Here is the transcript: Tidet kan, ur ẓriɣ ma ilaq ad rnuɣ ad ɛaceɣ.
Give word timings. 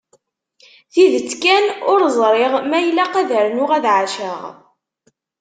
Tidet 0.93 1.31
kan, 1.43 1.65
ur 1.91 1.99
ẓriɣ 2.17 2.53
ma 2.69 2.77
ilaq 2.89 3.13
ad 3.21 3.31
rnuɣ 3.45 3.69
ad 3.77 3.85
ɛaceɣ. 3.95 4.41